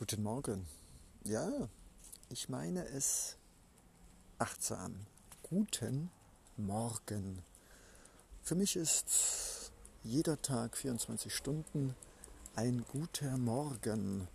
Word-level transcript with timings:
Guten 0.00 0.22
Morgen. 0.22 0.66
Ja, 1.24 1.68
ich 2.30 2.48
meine 2.48 2.86
es 2.86 3.36
achtsam. 4.38 5.04
Guten 5.42 6.10
Morgen. 6.56 7.42
Für 8.42 8.54
mich 8.54 8.76
ist 8.76 9.70
jeder 10.02 10.40
Tag 10.40 10.78
24 10.78 11.34
Stunden 11.34 11.94
ein 12.56 12.82
guter 12.90 13.36
Morgen. 13.36 14.26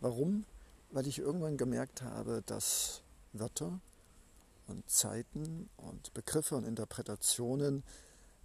Warum? 0.00 0.44
Weil 0.90 1.06
ich 1.06 1.20
irgendwann 1.20 1.56
gemerkt 1.56 2.02
habe, 2.02 2.42
dass 2.44 3.02
Wörter 3.32 3.78
und 4.66 4.90
Zeiten 4.90 5.70
und 5.76 6.12
Begriffe 6.14 6.56
und 6.56 6.64
Interpretationen 6.64 7.84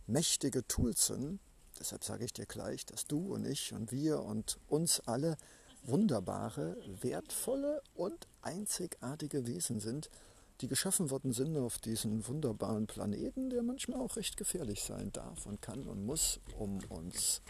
mächtige 0.06 0.68
Tools 0.68 1.08
sind. 1.08 1.40
Deshalb 1.80 2.04
sage 2.04 2.24
ich 2.24 2.34
dir 2.34 2.46
gleich, 2.46 2.86
dass 2.86 3.08
du 3.08 3.34
und 3.34 3.48
ich 3.48 3.74
und 3.74 3.92
wir 3.92 4.22
und 4.22 4.60
uns 4.68 5.00
alle 5.08 5.38
wunderbare, 5.88 6.78
wertvolle 7.02 7.82
und 7.96 8.28
einzigartige 8.42 9.48
Wesen 9.48 9.80
sind, 9.80 10.10
die 10.62 10.68
geschaffen 10.68 11.10
worden 11.10 11.34
sind 11.34 11.56
auf 11.58 11.78
diesen 11.78 12.28
wunderbaren 12.28 12.88
Planeten, 12.88 13.50
der 13.50 13.64
manchmal 13.64 14.02
auch 14.02 14.16
recht 14.16 14.38
gefährlich 14.38 14.84
sein 14.84 15.12
darf 15.14 15.46
und 15.46 15.62
kann 15.62 15.88
und 15.88 16.06
muss, 16.06 16.40
um 16.58 16.80
uns 16.90 17.42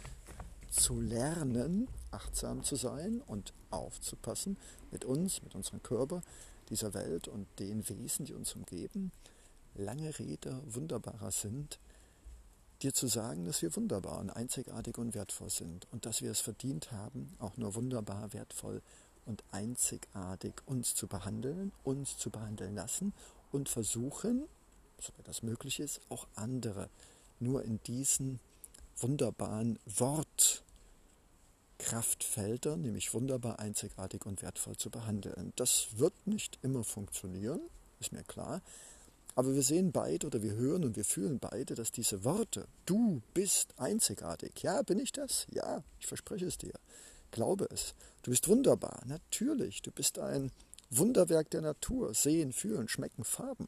zu 0.69 0.99
lernen, 0.99 1.87
achtsam 2.11 2.63
zu 2.63 2.75
sein 2.75 3.21
und 3.25 3.53
aufzupassen 3.69 4.57
mit 4.91 5.05
uns, 5.05 5.41
mit 5.41 5.55
unserem 5.55 5.81
Körper, 5.81 6.21
dieser 6.69 6.93
Welt 6.93 7.27
und 7.27 7.47
den 7.59 7.87
Wesen, 7.89 8.25
die 8.25 8.33
uns 8.33 8.53
umgeben. 8.53 9.11
Lange 9.73 10.17
Rede 10.19 10.61
wunderbarer 10.65 11.31
sind, 11.31 11.79
dir 12.83 12.93
zu 12.93 13.07
sagen, 13.07 13.45
dass 13.45 13.61
wir 13.61 13.73
wunderbar 13.75 14.19
und 14.19 14.29
einzigartig 14.29 14.97
und 14.97 15.15
wertvoll 15.15 15.49
sind 15.49 15.87
und 15.91 16.05
dass 16.05 16.21
wir 16.21 16.31
es 16.31 16.41
verdient 16.41 16.91
haben, 16.91 17.33
auch 17.39 17.55
nur 17.57 17.75
wunderbar, 17.75 18.33
wertvoll 18.33 18.81
und 19.25 19.43
einzigartig 19.51 20.53
uns 20.65 20.95
zu 20.95 21.07
behandeln, 21.07 21.71
uns 21.83 22.17
zu 22.17 22.29
behandeln 22.29 22.75
lassen 22.75 23.13
und 23.51 23.69
versuchen, 23.69 24.47
soweit 24.99 25.27
das 25.27 25.43
möglich 25.43 25.79
ist, 25.79 26.01
auch 26.09 26.27
andere 26.35 26.89
nur 27.39 27.63
in 27.63 27.79
diesen 27.83 28.39
wunderbaren 28.97 29.77
Wortkraftfeldern, 29.85 32.81
nämlich 32.81 33.13
wunderbar, 33.13 33.59
einzigartig 33.59 34.25
und 34.25 34.41
wertvoll 34.41 34.75
zu 34.77 34.89
behandeln. 34.89 35.53
Das 35.55 35.89
wird 35.97 36.15
nicht 36.25 36.57
immer 36.63 36.83
funktionieren, 36.83 37.61
ist 37.99 38.11
mir 38.11 38.23
klar, 38.23 38.63
aber 39.37 39.53
wir 39.53 39.61
sehen 39.61 39.91
beide 39.91 40.25
oder 40.25 40.41
wir 40.41 40.55
hören 40.55 40.83
und 40.83 40.95
wir 40.95 41.05
fühlen 41.05 41.37
beide, 41.37 41.75
dass 41.75 41.91
diese 41.91 42.23
Worte, 42.23 42.67
du 42.87 43.21
bist 43.35 43.75
einzigartig. 43.77 44.63
Ja, 44.63 44.81
bin 44.81 44.97
ich 44.97 45.11
das? 45.11 45.45
Ja, 45.51 45.83
ich 45.99 46.07
verspreche 46.07 46.47
es 46.47 46.57
dir. 46.57 46.73
Glaube 47.29 47.67
es. 47.69 47.93
Du 48.23 48.31
bist 48.31 48.47
wunderbar. 48.47 49.03
Natürlich. 49.05 49.83
Du 49.83 49.91
bist 49.91 50.17
ein 50.17 50.51
Wunderwerk 50.89 51.51
der 51.51 51.61
Natur. 51.61 52.15
Sehen, 52.15 52.51
fühlen, 52.51 52.87
schmecken, 52.87 53.23
Farben. 53.23 53.67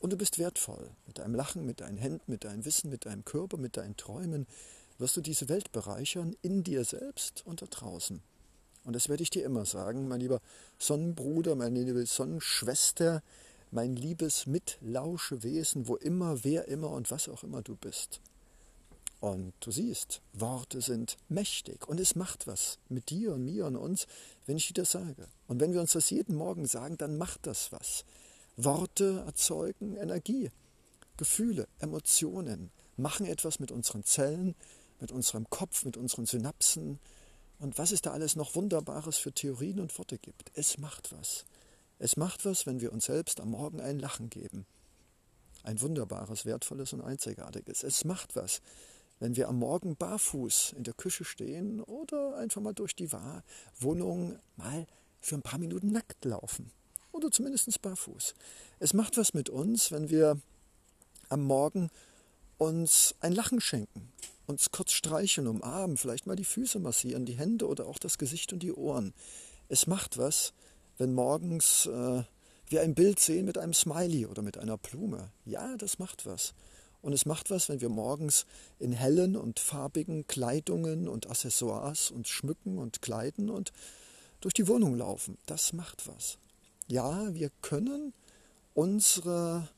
Und 0.00 0.14
du 0.14 0.16
bist 0.16 0.38
wertvoll. 0.38 0.88
Mit 1.06 1.18
deinem 1.18 1.34
Lachen, 1.34 1.66
mit 1.66 1.82
deinen 1.82 1.98
Händen, 1.98 2.32
mit 2.32 2.44
deinem 2.44 2.64
Wissen, 2.64 2.88
mit 2.88 3.04
deinem 3.04 3.26
Körper, 3.26 3.58
mit 3.58 3.76
deinen 3.76 3.98
Träumen 3.98 4.46
wirst 4.96 5.18
du 5.18 5.20
diese 5.20 5.50
Welt 5.50 5.72
bereichern, 5.72 6.34
in 6.40 6.64
dir 6.64 6.86
selbst 6.86 7.44
und 7.44 7.60
da 7.60 7.66
draußen. 7.66 8.22
Und 8.84 8.96
das 8.96 9.10
werde 9.10 9.22
ich 9.22 9.30
dir 9.30 9.44
immer 9.44 9.66
sagen, 9.66 10.08
mein 10.08 10.20
lieber 10.20 10.40
Sonnenbruder, 10.78 11.54
meine 11.54 11.82
liebe 11.82 12.06
Sonnenschwester, 12.06 13.22
mein 13.72 13.96
liebes 13.96 14.46
Mitlauschewesen, 14.46 15.88
wo 15.88 15.96
immer, 15.96 16.44
wer 16.44 16.68
immer 16.68 16.90
und 16.90 17.10
was 17.10 17.28
auch 17.28 17.42
immer 17.42 17.62
du 17.62 17.74
bist. 17.74 18.20
Und 19.18 19.54
du 19.60 19.70
siehst, 19.70 20.20
Worte 20.32 20.80
sind 20.80 21.16
mächtig 21.28 21.88
und 21.88 21.98
es 21.98 22.14
macht 22.14 22.46
was 22.46 22.78
mit 22.88 23.08
dir 23.10 23.32
und 23.34 23.44
mir 23.44 23.66
und 23.66 23.76
uns, 23.76 24.06
wenn 24.46 24.56
ich 24.56 24.66
dir 24.68 24.82
das 24.82 24.92
sage. 24.92 25.28
Und 25.46 25.60
wenn 25.60 25.72
wir 25.72 25.80
uns 25.80 25.92
das 25.92 26.10
jeden 26.10 26.34
Morgen 26.34 26.66
sagen, 26.66 26.98
dann 26.98 27.16
macht 27.16 27.46
das 27.46 27.72
was. 27.72 28.04
Worte 28.56 29.22
erzeugen 29.26 29.96
Energie, 29.96 30.50
Gefühle, 31.16 31.66
Emotionen, 31.78 32.70
machen 32.96 33.24
etwas 33.24 33.58
mit 33.58 33.70
unseren 33.70 34.04
Zellen, 34.04 34.54
mit 35.00 35.12
unserem 35.12 35.48
Kopf, 35.48 35.84
mit 35.84 35.96
unseren 35.96 36.26
Synapsen. 36.26 36.98
Und 37.58 37.78
was 37.78 37.92
es 37.92 38.02
da 38.02 38.10
alles 38.10 38.36
noch 38.36 38.54
Wunderbares 38.54 39.16
für 39.16 39.32
Theorien 39.32 39.80
und 39.80 39.96
Worte 39.98 40.18
gibt. 40.18 40.50
Es 40.54 40.78
macht 40.78 41.12
was. 41.12 41.44
Es 42.02 42.16
macht 42.16 42.44
was, 42.44 42.66
wenn 42.66 42.80
wir 42.80 42.92
uns 42.92 43.04
selbst 43.04 43.40
am 43.40 43.52
Morgen 43.52 43.80
ein 43.80 44.00
Lachen 44.00 44.28
geben. 44.28 44.66
Ein 45.62 45.80
wunderbares, 45.80 46.44
wertvolles 46.44 46.92
und 46.92 47.00
einzigartiges. 47.00 47.84
Es 47.84 48.04
macht 48.04 48.34
was, 48.34 48.60
wenn 49.20 49.36
wir 49.36 49.48
am 49.48 49.60
Morgen 49.60 49.94
barfuß 49.94 50.74
in 50.76 50.82
der 50.82 50.94
Küche 50.94 51.24
stehen 51.24 51.80
oder 51.80 52.36
einfach 52.38 52.60
mal 52.60 52.74
durch 52.74 52.96
die 52.96 53.12
Wohnung 53.78 54.36
mal 54.56 54.88
für 55.20 55.36
ein 55.36 55.42
paar 55.42 55.60
Minuten 55.60 55.92
nackt 55.92 56.24
laufen. 56.24 56.72
Oder 57.12 57.30
zumindest 57.30 57.80
barfuß. 57.80 58.34
Es 58.80 58.94
macht 58.94 59.16
was 59.16 59.32
mit 59.32 59.48
uns, 59.48 59.92
wenn 59.92 60.10
wir 60.10 60.40
am 61.28 61.44
Morgen 61.44 61.88
uns 62.58 63.14
ein 63.20 63.32
Lachen 63.32 63.60
schenken, 63.60 64.10
uns 64.48 64.72
kurz 64.72 64.90
streicheln, 64.90 65.46
umarmen, 65.46 65.96
vielleicht 65.96 66.26
mal 66.26 66.34
die 66.34 66.44
Füße 66.44 66.80
massieren, 66.80 67.26
die 67.26 67.38
Hände 67.38 67.68
oder 67.68 67.86
auch 67.86 68.00
das 68.00 68.18
Gesicht 68.18 68.52
und 68.52 68.58
die 68.64 68.72
Ohren. 68.72 69.14
Es 69.68 69.86
macht 69.86 70.18
was, 70.18 70.52
wenn 71.02 71.14
morgens 71.14 71.86
äh, 71.86 72.22
wir 72.68 72.80
ein 72.80 72.94
Bild 72.94 73.18
sehen 73.18 73.44
mit 73.44 73.58
einem 73.58 73.74
Smiley 73.74 74.26
oder 74.26 74.40
mit 74.40 74.56
einer 74.56 74.78
Blume. 74.78 75.32
Ja, 75.44 75.76
das 75.76 75.98
macht 75.98 76.26
was. 76.26 76.54
Und 77.00 77.12
es 77.12 77.26
macht 77.26 77.50
was, 77.50 77.68
wenn 77.68 77.80
wir 77.80 77.88
morgens 77.88 78.46
in 78.78 78.92
hellen 78.92 79.34
und 79.34 79.58
farbigen 79.58 80.28
Kleidungen 80.28 81.08
und 81.08 81.28
Accessoires 81.28 82.12
uns 82.12 82.28
schmücken 82.28 82.78
und 82.78 83.02
kleiden 83.02 83.50
und 83.50 83.72
durch 84.40 84.54
die 84.54 84.68
Wohnung 84.68 84.94
laufen. 84.94 85.38
Das 85.46 85.72
macht 85.72 86.06
was. 86.06 86.38
Ja, 86.86 87.34
wir 87.34 87.50
können 87.62 88.12
unsere 88.72 89.68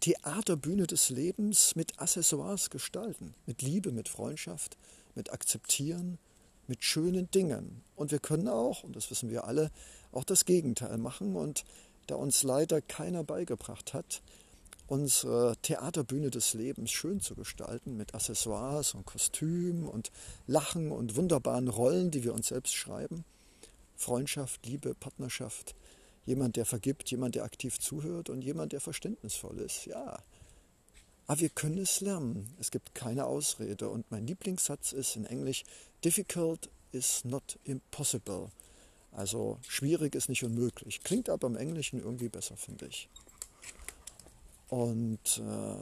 Theaterbühne 0.00 0.88
des 0.88 1.08
Lebens 1.08 1.76
mit 1.76 2.00
Accessoires 2.00 2.68
gestalten, 2.68 3.36
mit 3.46 3.62
Liebe, 3.62 3.92
mit 3.92 4.08
Freundschaft, 4.08 4.76
mit 5.14 5.32
Akzeptieren, 5.32 6.18
mit 6.68 6.84
schönen 6.84 7.30
Dingen. 7.30 7.82
Und 7.96 8.10
wir 8.10 8.18
können 8.18 8.48
auch, 8.48 8.82
und 8.82 8.96
das 8.96 9.10
wissen 9.10 9.30
wir 9.30 9.44
alle, 9.44 9.70
auch 10.12 10.24
das 10.24 10.44
Gegenteil 10.44 10.98
machen. 10.98 11.36
Und 11.36 11.64
da 12.06 12.16
uns 12.16 12.42
leider 12.42 12.80
keiner 12.80 13.24
beigebracht 13.24 13.94
hat, 13.94 14.22
unsere 14.86 15.56
Theaterbühne 15.62 16.30
des 16.30 16.54
Lebens 16.54 16.90
schön 16.90 17.20
zu 17.20 17.34
gestalten 17.34 17.96
mit 17.96 18.14
Accessoires 18.14 18.94
und 18.94 19.06
Kostümen 19.06 19.86
und 19.88 20.10
Lachen 20.46 20.90
und 20.90 21.16
wunderbaren 21.16 21.68
Rollen, 21.68 22.10
die 22.10 22.24
wir 22.24 22.34
uns 22.34 22.48
selbst 22.48 22.74
schreiben. 22.74 23.24
Freundschaft, 23.96 24.66
Liebe, 24.66 24.94
Partnerschaft, 24.94 25.74
jemand, 26.26 26.56
der 26.56 26.66
vergibt, 26.66 27.10
jemand, 27.10 27.34
der 27.34 27.44
aktiv 27.44 27.78
zuhört 27.78 28.28
und 28.28 28.42
jemand, 28.42 28.72
der 28.72 28.80
verständnisvoll 28.80 29.58
ist. 29.60 29.86
Ja, 29.86 30.18
aber 31.26 31.40
wir 31.40 31.48
können 31.48 31.78
es 31.78 32.00
lernen. 32.00 32.54
Es 32.60 32.70
gibt 32.70 32.94
keine 32.94 33.26
Ausrede. 33.26 33.88
Und 33.88 34.10
mein 34.10 34.26
Lieblingssatz 34.26 34.92
ist 34.92 35.16
in 35.16 35.24
Englisch, 35.24 35.64
difficult 36.04 36.68
is 36.92 37.24
not 37.24 37.58
impossible. 37.64 38.50
Also 39.12 39.58
schwierig 39.68 40.14
ist 40.14 40.28
nicht 40.28 40.44
unmöglich. 40.44 41.02
Klingt 41.02 41.28
aber 41.28 41.46
im 41.46 41.56
Englischen 41.56 42.00
irgendwie 42.00 42.28
besser, 42.28 42.56
finde 42.56 42.86
ich. 42.86 43.08
Und 44.68 45.38
äh, 45.38 45.76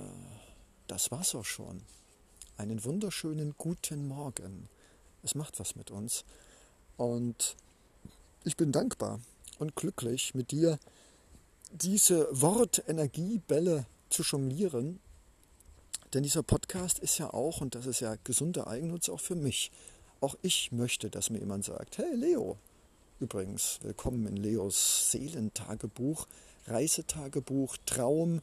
das 0.87 1.11
war's 1.11 1.35
auch 1.35 1.45
schon. 1.45 1.83
Einen 2.57 2.85
wunderschönen 2.85 3.55
guten 3.57 4.07
Morgen. 4.07 4.69
Es 5.23 5.35
macht 5.35 5.59
was 5.59 5.77
mit 5.77 5.91
uns. 5.91 6.25
Und 6.97 7.57
ich 8.45 8.57
bin 8.57 8.71
dankbar 8.71 9.21
und 9.59 9.75
glücklich, 9.75 10.35
mit 10.35 10.51
dir 10.51 10.79
diese 11.71 12.29
Wortenergiebälle 12.31 13.87
zu 14.11 14.23
jonglieren. 14.23 15.01
Denn 16.15 16.23
dieser 16.23 16.43
Podcast 16.43 16.99
ist 16.99 17.19
ja 17.19 17.33
auch, 17.33 17.61
und 17.61 17.75
das 17.75 17.87
ist 17.87 18.01
ja 18.01 18.17
gesunder 18.25 18.67
Eigennutz 18.67 19.09
auch 19.09 19.21
für 19.21 19.35
mich. 19.35 19.71
Auch 20.21 20.37
ich 20.43 20.73
möchte, 20.73 21.11
dass 21.11 21.31
mir 21.31 21.39
jemand 21.39 21.65
sagt, 21.65 21.99
hey 21.99 22.15
Leo, 22.15 22.59
Übrigens, 23.23 23.79
willkommen 23.83 24.27
in 24.27 24.37
Leos 24.37 25.13
Seelentagebuch, 25.13 26.27
Reisetagebuch, 26.67 27.77
Traum- 27.87 28.41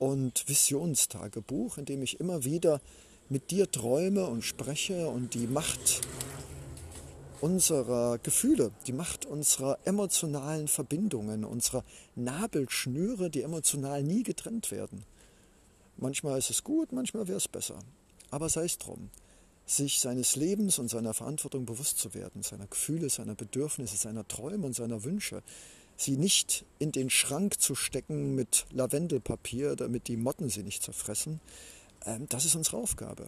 und 0.00 0.48
Visionstagebuch, 0.48 1.78
in 1.78 1.84
dem 1.84 2.02
ich 2.02 2.18
immer 2.18 2.42
wieder 2.42 2.80
mit 3.28 3.52
dir 3.52 3.70
träume 3.70 4.26
und 4.26 4.42
spreche 4.42 5.08
und 5.08 5.34
die 5.34 5.46
Macht 5.46 6.00
unserer 7.40 8.18
Gefühle, 8.18 8.72
die 8.88 8.92
Macht 8.92 9.26
unserer 9.26 9.78
emotionalen 9.84 10.66
Verbindungen, 10.66 11.44
unserer 11.44 11.84
Nabelschnüre, 12.16 13.30
die 13.30 13.42
emotional 13.42 14.02
nie 14.02 14.24
getrennt 14.24 14.72
werden. 14.72 15.04
Manchmal 15.96 16.38
ist 16.38 16.50
es 16.50 16.62
gut, 16.62 16.92
manchmal 16.92 17.26
wäre 17.28 17.38
es 17.38 17.48
besser. 17.48 17.78
Aber 18.30 18.48
sei 18.48 18.64
es 18.64 18.78
drum 18.78 19.10
sich 19.66 19.98
seines 19.98 20.36
Lebens 20.36 20.78
und 20.78 20.88
seiner 20.88 21.12
Verantwortung 21.12 21.66
bewusst 21.66 21.98
zu 21.98 22.14
werden, 22.14 22.42
seiner 22.42 22.68
Gefühle, 22.68 23.10
seiner 23.10 23.34
Bedürfnisse, 23.34 23.96
seiner 23.96 24.26
Träume 24.26 24.64
und 24.64 24.76
seiner 24.76 25.02
Wünsche. 25.02 25.42
Sie 25.96 26.16
nicht 26.16 26.64
in 26.78 26.92
den 26.92 27.10
Schrank 27.10 27.60
zu 27.60 27.74
stecken 27.74 28.34
mit 28.34 28.66
Lavendelpapier, 28.70 29.74
damit 29.74 30.08
die 30.08 30.16
Motten 30.16 30.48
sie 30.48 30.62
nicht 30.62 30.82
zerfressen. 30.82 31.40
Ähm, 32.04 32.26
das 32.28 32.44
ist 32.44 32.54
unsere 32.54 32.76
Aufgabe. 32.76 33.26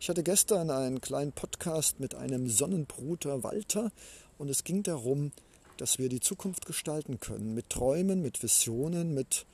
Ich 0.00 0.08
hatte 0.08 0.22
gestern 0.22 0.70
einen 0.70 1.00
kleinen 1.00 1.32
Podcast 1.32 2.00
mit 2.00 2.14
einem 2.14 2.48
Sonnenbruder 2.48 3.42
Walter 3.44 3.92
und 4.38 4.50
es 4.50 4.64
ging 4.64 4.82
darum, 4.82 5.30
dass 5.76 5.98
wir 5.98 6.08
die 6.08 6.20
Zukunft 6.20 6.66
gestalten 6.66 7.20
können 7.20 7.54
mit 7.54 7.70
Träumen, 7.70 8.22
mit 8.22 8.42
Visionen, 8.42 9.14
mit 9.14 9.46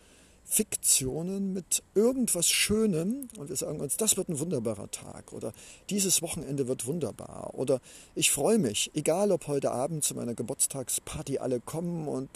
Fiktionen, 0.44 1.52
mit 1.52 1.82
irgendwas 1.94 2.48
Schönem 2.48 3.28
und 3.38 3.48
wir 3.48 3.56
sagen 3.56 3.80
uns, 3.80 3.96
das 3.96 4.16
wird 4.16 4.28
ein 4.28 4.38
wunderbarer 4.38 4.90
Tag 4.90 5.32
oder 5.32 5.52
dieses 5.88 6.20
Wochenende 6.20 6.68
wird 6.68 6.86
wunderbar 6.86 7.54
oder 7.54 7.80
ich 8.14 8.30
freue 8.30 8.58
mich, 8.58 8.90
egal 8.94 9.32
ob 9.32 9.46
heute 9.46 9.70
Abend 9.70 10.04
zu 10.04 10.14
meiner 10.14 10.34
Geburtstagsparty 10.34 11.38
alle 11.38 11.60
kommen 11.60 12.06
und, 12.06 12.28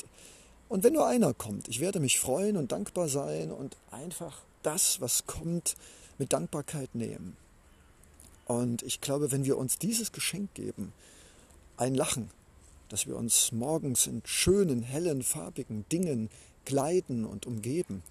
und 0.69 0.83
wenn 0.83 0.95
nur 0.95 1.07
einer 1.07 1.35
kommt, 1.35 1.69
ich 1.69 1.81
werde 1.81 2.01
mich 2.01 2.19
freuen 2.19 2.57
und 2.57 2.73
dankbar 2.73 3.09
sein 3.09 3.51
und 3.53 3.77
einfach 3.91 4.43
das, 4.63 5.01
was 5.01 5.27
kommt, 5.27 5.77
mit 6.19 6.33
Dankbarkeit 6.33 6.95
nehmen. 6.95 7.37
Und 8.47 8.83
ich 8.83 9.01
glaube, 9.01 9.33
wenn 9.33 9.45
wir 9.45 9.59
uns 9.59 9.79
dieses 9.79 10.13
Geschenk 10.13 10.55
geben, 10.55 10.93
ein 11.77 11.95
Lachen, 11.95 12.31
dass 12.89 13.07
wir 13.07 13.17
uns 13.17 13.53
morgens 13.53 14.07
in 14.07 14.23
schönen, 14.25 14.83
hellen, 14.83 15.23
farbigen 15.23 15.85
Dingen 15.91 16.31
kleiden 16.67 17.25
und 17.25 17.47
umgeben, 17.47 18.03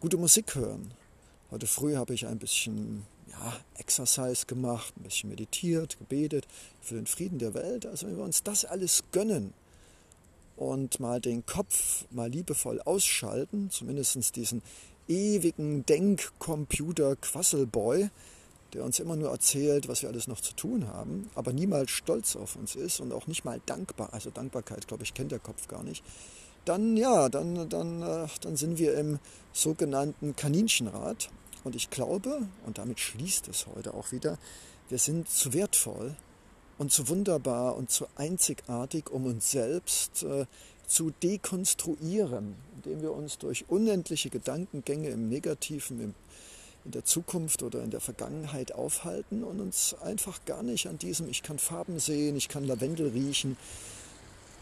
gute 0.00 0.16
Musik 0.16 0.56
hören. 0.56 0.90
Heute 1.52 1.68
früh 1.68 1.94
habe 1.94 2.14
ich 2.14 2.26
ein 2.26 2.38
bisschen 2.38 3.06
ja, 3.30 3.60
Exercise 3.78 4.46
gemacht, 4.46 4.92
ein 4.96 5.04
bisschen 5.04 5.30
meditiert, 5.30 5.96
gebetet 5.98 6.48
für 6.80 6.96
den 6.96 7.06
Frieden 7.06 7.38
der 7.38 7.54
Welt. 7.54 7.86
Also 7.86 8.08
wenn 8.08 8.16
wir 8.16 8.24
uns 8.24 8.42
das 8.42 8.64
alles 8.64 9.04
gönnen 9.12 9.54
und 10.56 10.98
mal 10.98 11.20
den 11.20 11.46
Kopf 11.46 12.06
mal 12.10 12.28
liebevoll 12.28 12.80
ausschalten, 12.80 13.70
zumindest 13.70 14.34
diesen 14.34 14.62
ewigen 15.06 15.86
Denkcomputer-Quasselboy, 15.86 18.10
der 18.72 18.84
uns 18.84 18.98
immer 19.00 19.16
nur 19.16 19.30
erzählt, 19.30 19.88
was 19.88 20.02
wir 20.02 20.08
alles 20.08 20.28
noch 20.28 20.40
zu 20.40 20.54
tun 20.54 20.86
haben, 20.86 21.28
aber 21.34 21.52
niemals 21.52 21.90
stolz 21.90 22.36
auf 22.36 22.56
uns 22.56 22.76
ist 22.76 23.00
und 23.00 23.12
auch 23.12 23.26
nicht 23.26 23.44
mal 23.44 23.60
dankbar, 23.66 24.14
also 24.14 24.30
Dankbarkeit, 24.30 24.86
glaube 24.86 25.02
ich, 25.02 25.12
kennt 25.12 25.32
der 25.32 25.40
Kopf 25.40 25.66
gar 25.66 25.82
nicht, 25.82 26.04
dann 26.64 26.96
ja, 26.96 27.28
dann, 27.28 27.68
dann, 27.68 28.02
äh, 28.02 28.28
dann 28.40 28.56
sind 28.56 28.78
wir 28.78 28.96
im 28.96 29.18
sogenannten 29.52 30.36
Kaninchenrad. 30.36 31.30
Und 31.64 31.76
ich 31.76 31.90
glaube, 31.90 32.48
und 32.66 32.78
damit 32.78 33.00
schließt 33.00 33.48
es 33.48 33.66
heute 33.66 33.94
auch 33.94 34.12
wieder, 34.12 34.38
wir 34.88 34.98
sind 34.98 35.28
zu 35.28 35.52
wertvoll 35.52 36.16
und 36.78 36.90
zu 36.90 37.08
wunderbar 37.08 37.76
und 37.76 37.90
zu 37.90 38.06
einzigartig, 38.16 39.10
um 39.10 39.26
uns 39.26 39.50
selbst 39.50 40.22
äh, 40.22 40.46
zu 40.86 41.12
dekonstruieren, 41.22 42.56
indem 42.76 43.02
wir 43.02 43.12
uns 43.12 43.38
durch 43.38 43.66
unendliche 43.68 44.30
Gedankengänge 44.30 45.10
im 45.10 45.28
Negativen, 45.28 46.00
im 46.00 46.14
in 46.84 46.92
der 46.92 47.04
Zukunft 47.04 47.62
oder 47.62 47.82
in 47.82 47.90
der 47.90 48.00
Vergangenheit 48.00 48.72
aufhalten 48.72 49.44
und 49.44 49.60
uns 49.60 49.94
einfach 50.02 50.44
gar 50.44 50.62
nicht 50.62 50.88
an 50.88 50.98
diesem, 50.98 51.28
ich 51.28 51.42
kann 51.42 51.58
Farben 51.58 51.98
sehen, 51.98 52.36
ich 52.36 52.48
kann 52.48 52.64
Lavendel 52.64 53.08
riechen, 53.08 53.56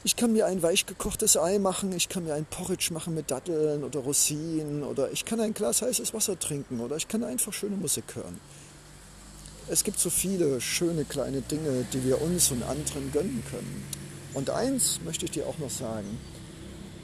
ich 0.04 0.16
kann 0.16 0.32
mir 0.32 0.46
ein 0.46 0.62
weich 0.62 0.86
gekochtes 0.86 1.36
Ei 1.36 1.58
machen, 1.58 1.92
ich 1.92 2.08
kann 2.08 2.24
mir 2.24 2.34
ein 2.34 2.46
Porridge 2.46 2.92
machen 2.92 3.14
mit 3.14 3.30
Datteln 3.30 3.82
oder 3.82 4.00
Rosinen 4.00 4.82
oder 4.84 5.10
ich 5.10 5.24
kann 5.24 5.40
ein 5.40 5.54
Glas 5.54 5.82
heißes 5.82 6.14
Wasser 6.14 6.38
trinken 6.38 6.80
oder 6.80 6.96
ich 6.96 7.08
kann 7.08 7.24
einfach 7.24 7.52
schöne 7.52 7.76
Musik 7.76 8.14
hören. 8.14 8.40
Es 9.68 9.84
gibt 9.84 9.98
so 9.98 10.08
viele 10.08 10.60
schöne 10.60 11.04
kleine 11.04 11.42
Dinge, 11.42 11.84
die 11.92 12.04
wir 12.04 12.22
uns 12.22 12.50
und 12.50 12.62
anderen 12.62 13.12
gönnen 13.12 13.42
können. 13.50 13.84
Und 14.32 14.50
eins 14.50 15.00
möchte 15.04 15.26
ich 15.26 15.32
dir 15.32 15.46
auch 15.46 15.58
noch 15.58 15.70
sagen. 15.70 16.18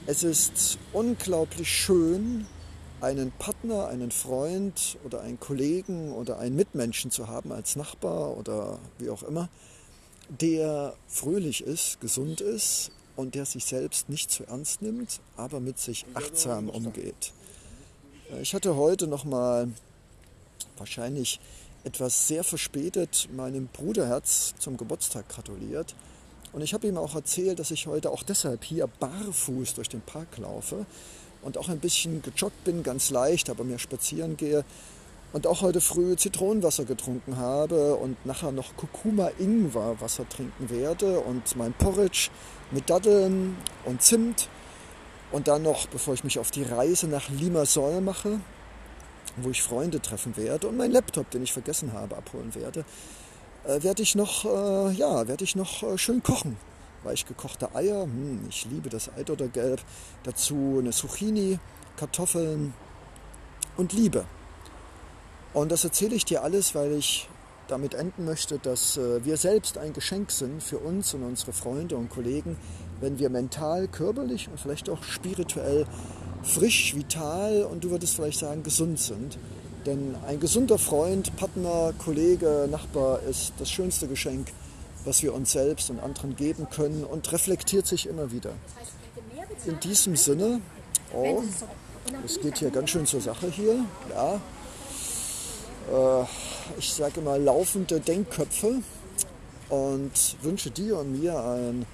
Es 0.06 0.22
ist 0.22 0.78
unglaublich 0.92 1.68
schön, 1.68 2.46
einen 3.00 3.32
Partner, 3.32 3.88
einen 3.88 4.10
Freund 4.10 4.98
oder 5.04 5.20
einen 5.20 5.38
Kollegen 5.40 6.12
oder 6.12 6.38
einen 6.38 6.56
Mitmenschen 6.56 7.10
zu 7.10 7.28
haben 7.28 7.52
als 7.52 7.76
Nachbar 7.76 8.36
oder 8.36 8.78
wie 8.98 9.10
auch 9.10 9.22
immer, 9.22 9.48
der 10.28 10.94
fröhlich 11.08 11.62
ist, 11.62 12.00
gesund 12.00 12.40
ist 12.40 12.90
und 13.16 13.34
der 13.34 13.44
sich 13.44 13.64
selbst 13.64 14.08
nicht 14.08 14.30
zu 14.30 14.44
ernst 14.44 14.82
nimmt, 14.82 15.20
aber 15.36 15.60
mit 15.60 15.78
sich 15.78 16.04
achtsam 16.14 16.68
umgeht. 16.68 17.32
Äh, 18.32 18.42
ich 18.42 18.54
hatte 18.54 18.76
heute 18.76 19.06
noch 19.06 19.24
mal 19.24 19.68
wahrscheinlich 20.76 21.40
etwas 21.84 22.28
sehr 22.28 22.44
verspätet 22.44 23.28
meinem 23.36 23.66
Bruderherz 23.66 24.54
zum 24.58 24.76
Geburtstag 24.76 25.28
gratuliert. 25.28 25.94
Und 26.52 26.62
ich 26.62 26.72
habe 26.72 26.86
ihm 26.86 26.96
auch 26.96 27.14
erzählt, 27.14 27.58
dass 27.58 27.70
ich 27.70 27.86
heute 27.86 28.10
auch 28.10 28.22
deshalb 28.22 28.64
hier 28.64 28.86
barfuß 28.86 29.74
durch 29.74 29.88
den 29.88 30.00
Park 30.00 30.38
laufe, 30.38 30.86
und 31.44 31.58
auch 31.58 31.68
ein 31.68 31.78
bisschen 31.78 32.22
gejoggt 32.22 32.64
bin, 32.64 32.82
ganz 32.82 33.10
leicht, 33.10 33.50
aber 33.50 33.64
mehr 33.64 33.78
spazieren 33.78 34.36
gehe. 34.36 34.64
Und 35.34 35.48
auch 35.48 35.62
heute 35.62 35.80
früh 35.80 36.14
Zitronenwasser 36.14 36.84
getrunken 36.84 37.36
habe 37.36 37.96
und 37.96 38.24
nachher 38.24 38.52
noch 38.52 38.76
Kurkuma-Ingwer-Wasser 38.76 40.28
trinken 40.28 40.70
werde 40.70 41.18
und 41.18 41.56
mein 41.56 41.72
Porridge 41.72 42.30
mit 42.70 42.88
Datteln 42.88 43.56
und 43.84 44.00
Zimt. 44.00 44.48
Und 45.32 45.48
dann 45.48 45.62
noch, 45.62 45.88
bevor 45.88 46.14
ich 46.14 46.22
mich 46.22 46.38
auf 46.38 46.52
die 46.52 46.62
Reise 46.62 47.08
nach 47.08 47.28
Limassol 47.28 48.00
mache, 48.00 48.38
wo 49.36 49.50
ich 49.50 49.60
Freunde 49.60 50.00
treffen 50.00 50.36
werde 50.36 50.68
und 50.68 50.76
meinen 50.76 50.92
Laptop, 50.92 51.28
den 51.30 51.42
ich 51.42 51.52
vergessen 51.52 51.92
habe, 51.92 52.16
abholen 52.16 52.54
werde, 52.54 52.84
äh, 53.64 53.82
werde 53.82 54.02
ich 54.04 54.14
noch, 54.14 54.44
äh, 54.44 54.92
ja, 54.92 55.26
werde 55.26 55.42
ich 55.42 55.56
noch 55.56 55.82
äh, 55.82 55.98
schön 55.98 56.22
kochen 56.22 56.56
weich 57.04 57.26
gekochte 57.26 57.74
Eier, 57.74 58.04
hm, 58.04 58.46
ich 58.48 58.64
liebe 58.64 58.88
das 58.88 59.10
Eidottergelb, 59.14 59.80
dazu 60.22 60.76
eine 60.78 60.90
Zucchini, 60.90 61.58
Kartoffeln 61.96 62.72
und 63.76 63.92
Liebe. 63.92 64.24
Und 65.54 65.70
das 65.70 65.84
erzähle 65.84 66.16
ich 66.16 66.24
dir 66.24 66.42
alles, 66.42 66.74
weil 66.74 66.92
ich 66.92 67.28
damit 67.68 67.94
enden 67.94 68.24
möchte, 68.24 68.58
dass 68.58 68.96
äh, 68.96 69.24
wir 69.24 69.36
selbst 69.36 69.78
ein 69.78 69.92
Geschenk 69.92 70.30
sind 70.30 70.62
für 70.62 70.78
uns 70.78 71.14
und 71.14 71.22
unsere 71.22 71.52
Freunde 71.52 71.96
und 71.96 72.10
Kollegen, 72.10 72.56
wenn 73.00 73.18
wir 73.18 73.30
mental, 73.30 73.88
körperlich 73.88 74.48
und 74.48 74.60
vielleicht 74.60 74.90
auch 74.90 75.02
spirituell 75.02 75.86
frisch, 76.42 76.94
vital 76.94 77.62
und 77.62 77.84
du 77.84 77.90
würdest 77.90 78.16
vielleicht 78.16 78.40
sagen 78.40 78.62
gesund 78.62 78.98
sind. 78.98 79.38
Denn 79.86 80.16
ein 80.26 80.40
gesunder 80.40 80.78
Freund, 80.78 81.34
Partner, 81.36 81.92
Kollege, 81.98 82.68
Nachbar 82.70 83.20
ist 83.22 83.52
das 83.58 83.70
schönste 83.70 84.08
Geschenk, 84.08 84.48
was 85.04 85.22
wir 85.22 85.34
uns 85.34 85.52
selbst 85.52 85.88
und 85.88 86.00
anderen 86.00 86.36
geben 86.36 86.68
können 86.70 87.04
und 87.04 87.30
reflektiert 87.32 87.86
sich 87.86 88.06
immer 88.06 88.32
wieder. 88.32 88.50
In 89.66 89.78
diesem 89.80 90.16
Sinne, 90.16 90.60
oh, 91.14 91.42
es 92.24 92.40
geht 92.40 92.58
hier 92.58 92.70
ganz 92.70 92.90
schön 92.90 93.06
zur 93.06 93.20
Sache 93.20 93.48
hier, 93.50 93.84
ja. 94.10 94.40
Äh, 95.92 96.24
ich 96.78 96.92
sage 96.92 97.20
mal 97.20 97.42
laufende 97.42 98.00
Denkköpfe 98.00 98.82
und 99.68 100.36
wünsche 100.42 100.70
dir 100.70 100.98
und 100.98 101.20
mir 101.20 101.38
ein 101.38 101.86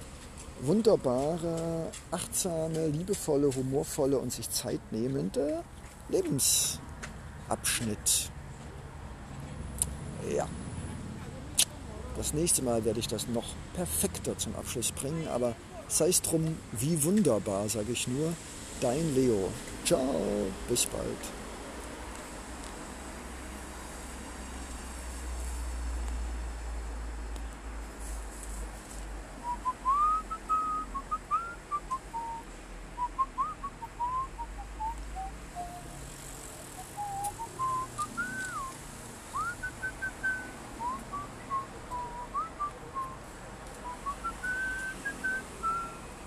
wunderbare, 0.62 1.90
achtsame, 2.10 2.88
liebevolle, 2.88 3.54
humorvolle 3.54 4.18
und 4.18 4.32
sich 4.32 4.50
Zeit 4.50 4.80
nehmende 4.90 5.62
Lebensabschnitt. 6.08 8.30
Ja. 10.34 10.48
Das 12.16 12.34
nächste 12.34 12.62
Mal 12.62 12.84
werde 12.84 12.98
ich 13.00 13.08
das 13.08 13.26
noch 13.28 13.54
perfekter 13.74 14.36
zum 14.36 14.54
Abschluss 14.56 14.92
bringen, 14.92 15.26
aber 15.28 15.54
sei 15.88 16.08
es 16.08 16.20
drum, 16.20 16.58
wie 16.72 17.02
wunderbar, 17.02 17.68
sage 17.68 17.92
ich 17.92 18.06
nur. 18.08 18.34
Dein 18.80 19.14
Leo. 19.14 19.48
Ciao, 19.84 20.14
bis 20.68 20.86
bald. 20.86 21.39